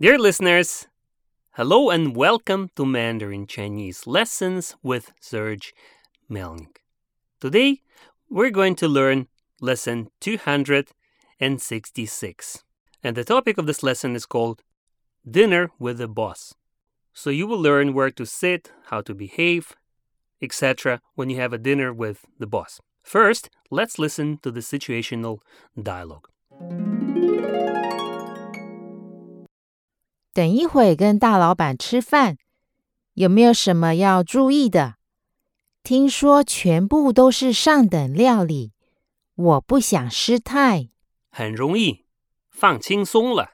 [0.00, 0.88] Dear listeners,
[1.52, 5.72] hello and welcome to Mandarin Chinese Lessons with Serge
[6.28, 6.78] Melnik.
[7.40, 7.80] Today,
[8.28, 9.28] we're going to learn
[9.60, 12.64] lesson 266.
[13.04, 14.64] And the topic of this lesson is called
[15.30, 16.56] Dinner with the Boss.
[17.12, 19.76] So you will learn where to sit, how to behave,
[20.42, 21.02] etc.
[21.14, 22.80] when you have a dinner with the boss.
[23.04, 25.38] First, let's listen to the situational
[25.80, 26.26] dialogue.
[30.34, 32.38] 等一会跟大老板吃饭，
[33.12, 34.96] 有没有什么要注意的？
[35.84, 38.72] 听说全部都是上等料理，
[39.36, 40.88] 我不想失态。
[41.30, 42.06] 很容易，
[42.50, 43.52] 放轻松了，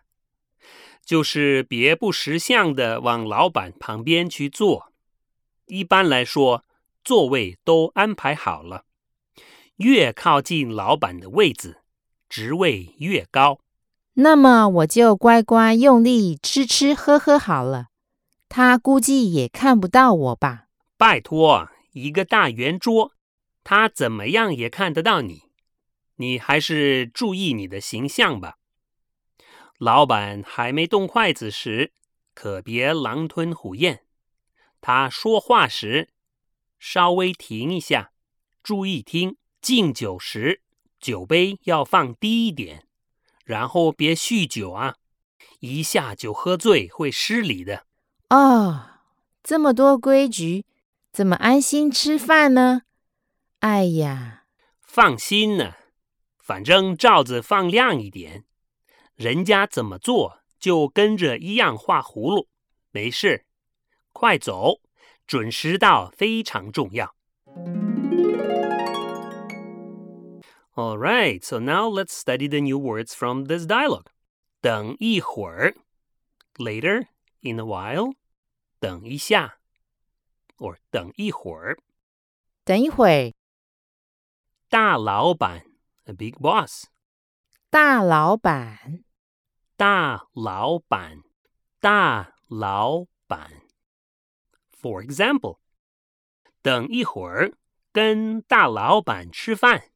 [1.04, 4.90] 就是别不识相的往老板旁边去坐。
[5.66, 6.64] 一般来说，
[7.04, 8.86] 座位都安排好了，
[9.76, 11.82] 越靠近老板的位子，
[12.30, 13.60] 职位越高。
[14.14, 17.86] 那么我就乖乖用力吃吃喝喝好了，
[18.48, 20.66] 他估计也看不到我吧？
[20.96, 23.12] 拜托，一个大圆桌，
[23.64, 25.44] 他怎么样也看得到你。
[26.16, 28.56] 你还是注意你的形象吧。
[29.78, 31.92] 老板还没动筷子时，
[32.34, 34.02] 可别狼吞虎咽。
[34.82, 36.10] 他说话时，
[36.78, 38.12] 稍微停一下，
[38.62, 39.36] 注意听。
[39.62, 40.62] 敬酒时，
[40.98, 42.86] 酒杯要放低一点。
[43.44, 44.96] 然后别酗酒啊，
[45.60, 47.84] 一下就喝醉会失礼的。
[48.28, 49.00] 哦，
[49.42, 50.64] 这么多规矩，
[51.12, 52.82] 怎么安心吃饭呢？
[53.60, 54.44] 哎呀，
[54.80, 55.74] 放心呢，
[56.38, 58.44] 反正罩子放亮一点，
[59.16, 62.48] 人家怎么做就跟着一样画葫芦，
[62.90, 63.44] 没事。
[64.12, 64.80] 快走，
[65.26, 67.14] 准时到非常重要。
[70.75, 74.07] All right, so now let's study the new words from this dialogue.
[74.61, 75.75] 等一会儿
[76.57, 77.07] later,
[77.41, 78.13] in a while,
[78.79, 79.57] 等一下
[80.57, 81.77] or 等一会儿
[82.63, 83.35] 等一会
[84.69, 85.65] 大老板
[86.05, 86.85] a big boss
[87.69, 89.03] 大老板
[89.75, 91.21] 大老板
[91.79, 93.49] 大老板
[94.81, 95.59] For example,
[96.61, 97.53] 等一会儿
[97.91, 99.91] 跟大老板吃饭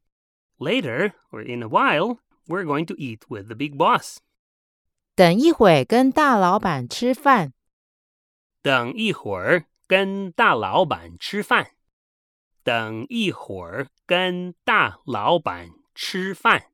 [0.58, 4.18] Later, or in a while, we're going to eat with the big boss.
[5.16, 7.54] 等一会跟大老板吃饭。
[8.62, 11.72] 等一会儿跟大老板吃饭。
[12.64, 16.72] 等一会儿跟大老板吃饭。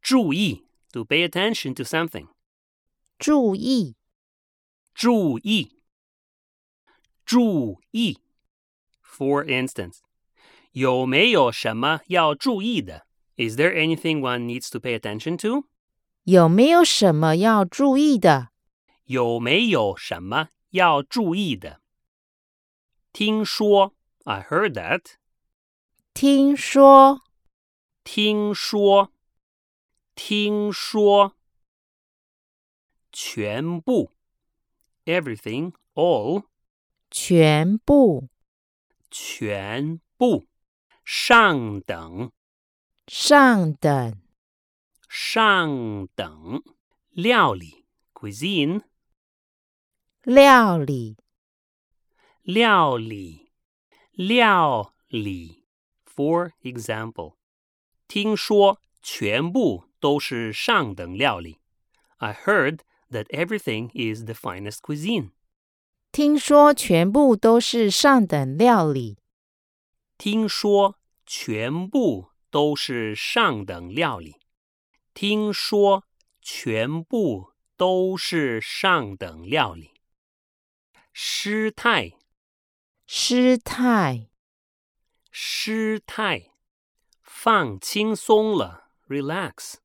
[0.00, 2.28] 注意，to pay attention to something。
[3.18, 3.96] 注意，
[4.94, 5.80] 注意，
[7.24, 8.20] 注意。
[9.02, 9.98] For instance.
[10.72, 13.06] 有没有什么要注意的？
[13.36, 15.68] Is there anything one needs to pay attention to？
[16.24, 18.50] 有没有什么要注意的？
[19.04, 21.80] 有没有什么要注意的？
[23.12, 23.94] 听说，
[24.24, 25.02] I heard that。
[26.14, 27.22] 听说，
[28.02, 29.12] 听说，
[30.14, 31.34] 听说，
[33.12, 34.12] 全部，
[35.04, 36.44] everything，all，
[37.10, 38.28] 全部，
[39.10, 40.46] 全部。
[41.08, 42.32] 上等，
[43.06, 44.20] 上等，
[45.08, 46.62] 上等
[47.10, 47.84] 料理
[48.14, 48.82] （cuisine），
[50.22, 51.18] 料理，
[52.42, 53.52] 料理，
[54.12, 55.66] 料理。
[56.06, 57.36] For example，
[58.08, 61.58] 听说全部都是上等料理。
[62.16, 65.32] I heard that everything is the finest cuisine。
[66.10, 69.18] 听说全部都是上等料理。
[70.16, 70.97] 听说。
[71.31, 74.37] 全部都是上等料理。
[75.13, 76.05] 听说
[76.41, 79.91] 全部都是上等料理。
[81.13, 82.17] 失态，
[83.05, 84.31] 失态，
[85.29, 86.55] 失态。
[87.21, 89.75] 放轻松了，relax。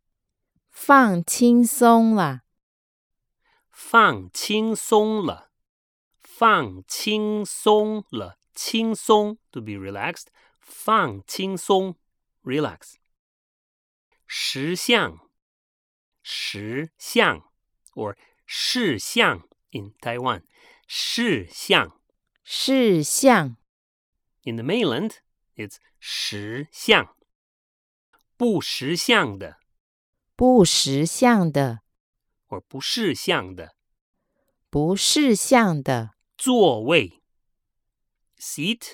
[0.71, 2.45] 放轻松了，
[3.71, 5.51] 放轻松了，
[6.19, 10.29] 放轻松了，轻松，to be relaxed。
[10.64, 11.96] 放轻松，
[12.44, 12.96] relax。
[14.26, 15.30] 石像，
[16.22, 17.52] 石像，
[17.96, 18.16] or
[18.46, 20.44] 事项 in Taiwan，
[20.88, 22.00] 事项，
[22.44, 23.58] 事项。
[24.44, 25.18] In the mainland,
[25.56, 27.16] it's 石像。
[28.38, 29.58] 不识相的，
[30.36, 31.82] 不识相的，
[32.48, 33.76] or 不识相的，
[34.70, 36.16] 不识相的。
[36.38, 37.22] 座位，
[38.38, 38.94] seat。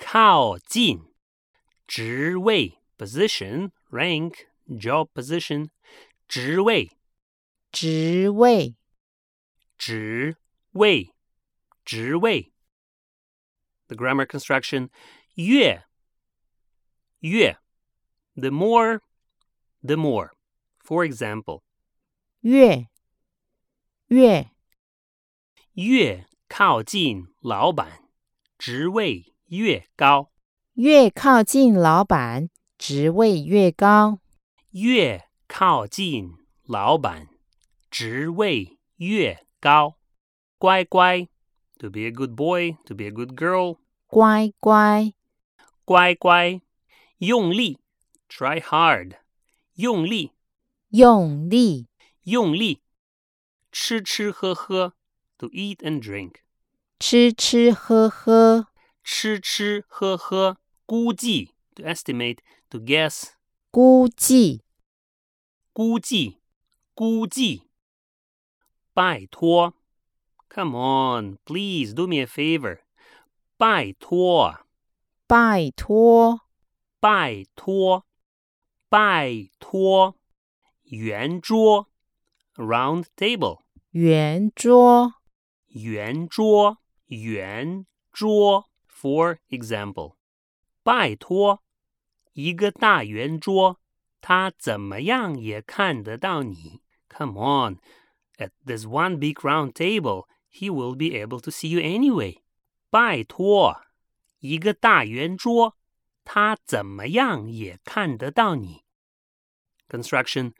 [0.00, 1.12] 靠近。
[1.86, 5.70] 职位，position, rank, job position。
[6.28, 6.90] 职位，
[7.70, 8.74] 职位，
[9.78, 10.36] 职
[10.72, 11.14] 位，
[11.84, 12.52] 职位。
[13.86, 14.90] The grammar construction
[15.34, 15.84] 越
[17.20, 17.56] 越
[18.34, 19.00] the more
[19.80, 20.32] the more.
[20.80, 21.62] For example,
[22.40, 22.88] 越
[24.08, 24.50] 越
[25.74, 28.10] 越靠近老板，
[28.58, 30.31] 职位 越高。
[30.75, 34.19] 越靠近老板，职位越高。
[34.71, 37.27] 越靠近老板，
[37.89, 39.97] 职位越高。
[40.57, 41.27] 乖乖
[41.77, 43.79] ，to be a good boy, to be a good girl。
[44.07, 45.13] 乖乖，
[45.83, 46.61] 乖乖，
[47.17, 47.79] 用力
[48.29, 49.17] ，try hard，
[49.73, 50.31] 用力，
[50.91, 51.89] 用力，
[52.23, 52.81] 用力，
[53.69, 54.93] 吃吃喝喝
[55.37, 56.35] ，to eat and drink，
[56.97, 58.67] 吃吃喝喝，
[59.03, 63.31] 吃吃喝喝，估计，to estimate，to guess，
[63.71, 64.63] 估计，
[65.73, 66.41] 估计，
[66.93, 67.69] 估计，
[68.93, 69.73] 拜托
[70.49, 72.79] ，come on，please do me a favor，
[73.57, 74.65] 拜托，
[75.27, 76.41] 拜托，
[76.99, 78.05] 拜托，
[78.89, 80.17] 拜托，
[80.83, 81.89] 圆桌
[82.55, 83.61] ，round table。
[83.91, 85.15] 圆桌，
[85.67, 86.77] 圆桌，
[87.07, 88.70] 圆桌。
[89.00, 90.16] For example，
[90.82, 91.62] 拜托，
[92.32, 93.80] 一个大圆桌，
[94.20, 96.82] 他怎么样也看得到你。
[97.08, 97.78] Come on,
[98.38, 102.42] at this one big round table, he will be able to see you anyway.
[102.90, 103.82] 拜托，
[104.40, 105.76] 一个大圆桌，
[106.24, 108.82] 他怎么样也看得到你。
[109.88, 110.52] Construction，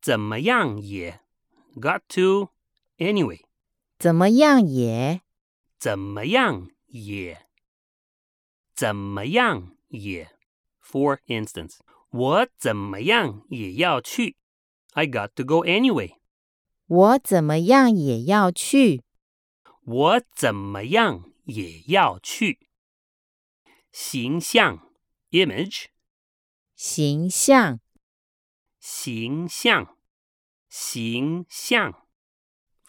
[0.00, 1.20] 怎么样也，
[1.76, 2.50] got to
[2.98, 3.40] anyway。
[3.98, 5.22] 怎么样也，
[5.78, 7.46] 怎么样也，
[8.78, 10.30] 怎么样也。
[10.82, 11.78] For instance，
[12.10, 14.36] 我怎么样也要去。
[14.92, 16.16] I got to go anyway。
[16.86, 19.02] 我怎么样也要去。
[19.84, 22.68] 我怎么样也要去。
[23.90, 24.92] 形象
[25.30, 25.86] （image），
[26.74, 27.80] 形象，
[28.78, 29.96] 形象，
[30.68, 32.06] 形象。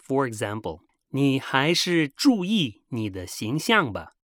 [0.06, 4.16] For example，你还是注意你的形象吧。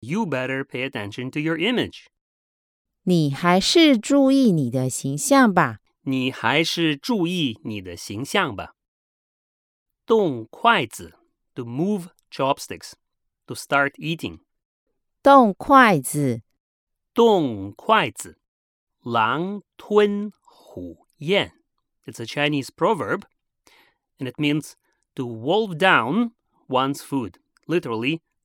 [0.00, 2.06] You better pay attention to your image。
[3.04, 5.78] 你还是注意你的形象吧。
[6.02, 8.74] 你还是注意你的形象吧。
[10.04, 11.14] 动筷子，
[11.54, 14.40] to move chopsticks，to start eating。
[15.22, 16.42] 动筷子，
[17.14, 18.38] 动筷子，
[19.00, 21.52] 狼吞虎咽。
[22.04, 23.22] It's a Chinese proverb,
[24.18, 24.72] and it means
[25.14, 26.32] to wolf down
[26.68, 27.34] one's food.
[27.66, 28.20] Literally,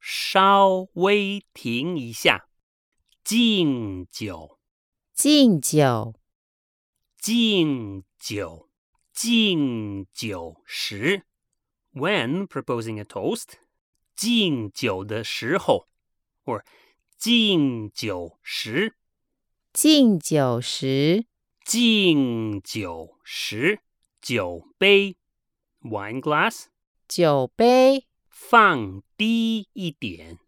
[0.00, 2.48] 稍微停一下，
[3.24, 4.58] 敬酒。
[5.12, 6.14] 敬酒，
[7.16, 8.68] 敬酒，
[9.12, 11.24] 敬酒时
[11.92, 13.54] ，when proposing a toast，
[14.14, 15.88] 敬酒的时候
[16.44, 16.64] ，or
[17.16, 18.94] 敬酒时，
[19.72, 21.26] 敬酒时，
[21.64, 23.80] 敬酒时，
[24.20, 25.16] 酒杯。
[25.80, 26.66] （wine glass）
[27.06, 30.39] 酒杯放低一点，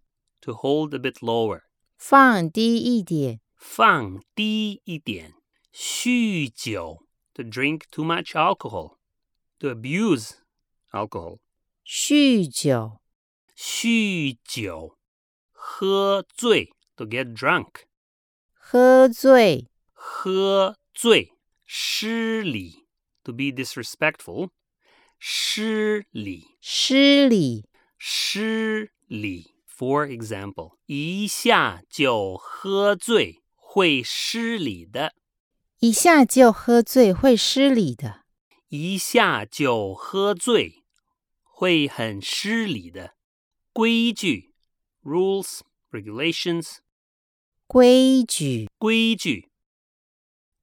[0.42, 1.62] to hold a bit lower，
[1.98, 5.34] 放低一点，放低一点。
[5.74, 10.36] 酗酒，to drink too much alcohol，to abuse
[10.92, 11.40] alcohol。
[11.86, 13.02] 酗酒，
[13.58, 14.98] 酗酒，
[15.52, 17.84] 喝醉，to get drunk，
[18.54, 21.34] 喝醉，喝醉，
[21.66, 22.88] 失礼，
[23.24, 24.52] to be disrespectful，
[25.20, 27.66] 失礼，失礼，
[28.03, 29.55] 失礼。
[29.69, 35.15] For example，一下就喝醉会失礼的，
[35.79, 38.25] 一下就喝醉会失礼的，
[38.69, 40.83] 一下就喝醉
[41.43, 43.15] 会很失礼的。
[43.73, 44.55] 规矩
[45.03, 46.79] （rules, regulations），
[47.67, 49.51] 规矩，规矩，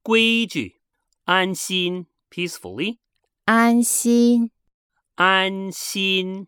[0.02, 0.82] 规矩。
[1.26, 2.98] 安心 （peacefully），
[3.46, 4.52] 安心，
[5.16, 6.48] 安心。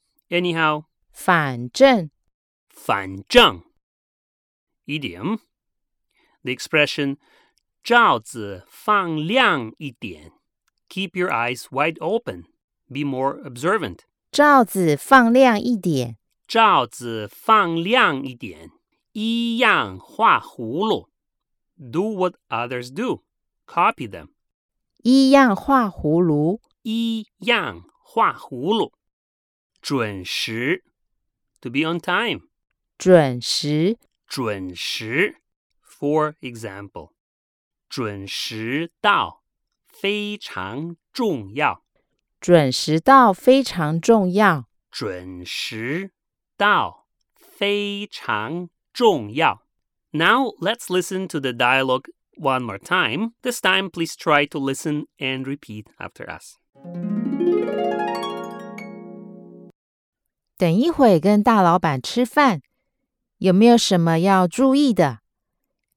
[0.30, 2.10] ，anyway，anyhow，反正，
[2.68, 3.62] 反正。
[4.86, 5.38] Idiom
[6.42, 7.16] the expression
[7.82, 10.30] 罩子放亮一点
[10.88, 12.44] keep your eyes wide open
[12.88, 18.70] be more observant 罩子放亮一点，罩子放亮一点
[19.12, 21.08] 一样画葫芦
[21.76, 23.24] do what others do
[23.66, 24.28] copy them
[25.02, 28.92] 一样画葫芦，一样画葫芦
[29.80, 30.82] 准时
[31.60, 32.48] to be on time
[32.98, 35.36] 准时，准时。
[35.98, 37.12] For example，
[37.88, 39.42] 准时到
[39.86, 41.82] 非常重要。
[42.38, 44.68] 准时到非常重要。
[44.90, 46.12] 准时
[46.58, 47.06] 到
[47.38, 49.66] 非常重要。
[50.10, 53.32] Now let's listen to the dialogue one more time.
[53.42, 56.58] This time, please try to listen and repeat after us.
[60.61, 62.61] 等一会跟大老板吃饭，
[63.39, 65.21] 有没有什么要注意的？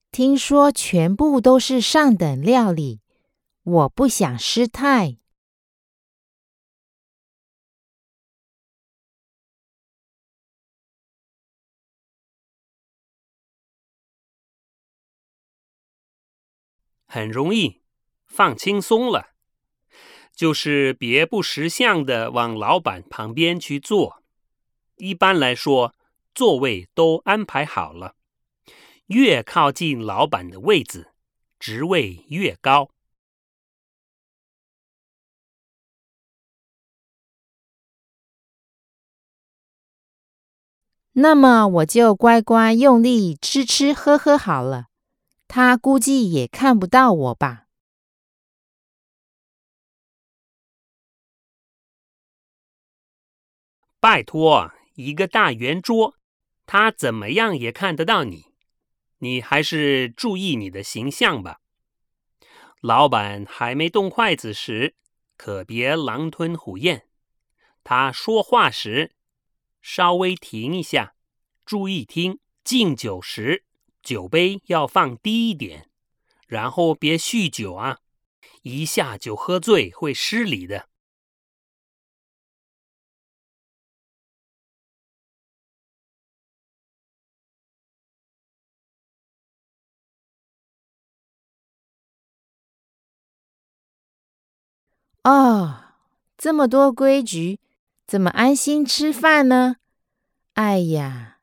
[0.09, 2.99] 听说全部都是上等料理，
[3.61, 5.17] 我不想失态。
[17.05, 17.83] 很容易，
[18.25, 19.35] 放轻松了，
[20.35, 24.24] 就是别不识相的往老板旁边去坐。
[24.97, 25.93] 一般来说，
[26.33, 28.15] 座位都安排好了，
[29.07, 31.11] 越靠近老板的位子，
[31.59, 32.89] 职位越高。
[41.17, 44.87] 那么我就乖乖用力吃吃喝喝好了，
[45.47, 47.67] 他估计也看不到我吧。
[54.01, 56.15] 拜托，一个大圆桌，
[56.65, 58.47] 他怎么样也看得到你，
[59.19, 61.59] 你还是注意你的形象吧。
[62.81, 64.95] 老板还没动筷子时，
[65.37, 67.07] 可别狼吞虎咽。
[67.83, 69.13] 他说话时，
[69.81, 71.15] 稍微停一下，
[71.65, 72.39] 注意听。
[72.63, 73.63] 敬酒时，
[74.01, 75.87] 酒杯要放低一点，
[76.47, 77.99] 然后别酗酒啊，
[78.63, 80.89] 一下就喝醉会失礼的。
[95.25, 95.95] 哦，
[96.37, 97.59] 这么多规矩，
[98.05, 99.77] 怎么安心吃饭呢？
[100.53, 101.39] 哎呀，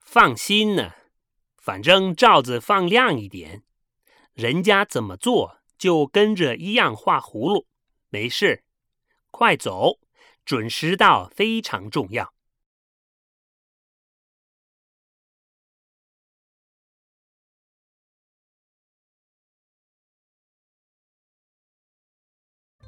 [0.00, 0.90] 放心呢，
[1.56, 3.62] 反正罩子放亮一点，
[4.32, 7.68] 人家怎么做就跟着一样画葫芦，
[8.08, 8.64] 没事。
[9.30, 10.00] 快走，
[10.44, 12.34] 准时到非常重要。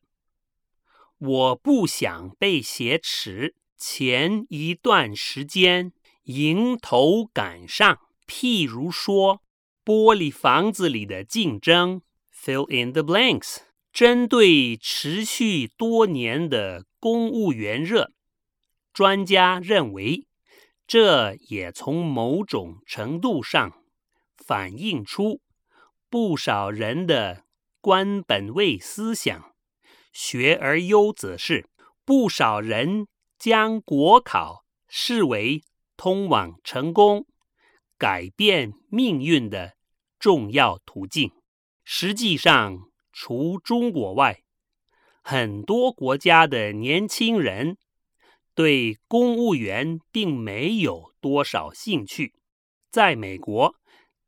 [1.20, 3.54] 我不想被挟持。
[3.78, 5.94] 前一段时间
[6.24, 9.44] 迎头赶上，譬如说
[9.86, 12.02] 玻璃房子里的竞争
[12.34, 13.58] ，fill in the blanks。
[13.94, 18.12] 针对持续多年的公务员热，
[18.92, 20.26] 专家认为，
[20.88, 23.74] 这也从某种程度上
[24.36, 25.42] 反映出
[26.10, 27.44] 不少人的
[27.88, 29.56] 官本位思想。
[30.12, 31.70] 学而优则仕，
[32.04, 33.08] 不少人
[33.40, 35.64] 将国考视为
[35.96, 37.26] 通往成功、
[37.98, 39.78] 改变命运的
[40.20, 41.32] 重要途径。
[41.86, 42.78] 实际上，
[43.14, 44.42] 除中国外，
[45.24, 47.78] 很多国家的年轻人
[48.54, 52.34] 对公务员并没有多少兴趣。
[52.92, 53.76] 在美国，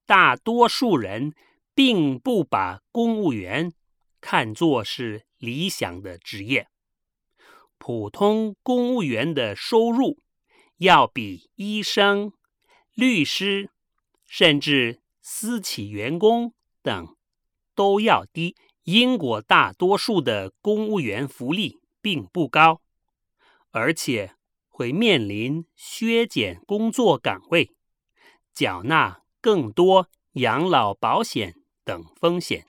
[0.05, 1.33] 大多数人
[1.79, 3.71] 并不把公务员
[4.19, 5.23] 看作是。
[5.37, 6.67] 理想的职业，
[7.77, 10.21] 普通公务员的收入
[10.79, 12.33] 要比医生、
[12.93, 13.69] 律师，
[14.25, 17.15] 甚至私企员工等
[17.73, 18.57] 都要低。
[18.83, 22.81] 英国大多数的公务员福利并不高，
[23.71, 24.35] 而且
[24.67, 27.71] 会面临削减工作岗位、
[28.53, 31.55] 缴纳更多养老保险
[31.89, 32.68] 等风险。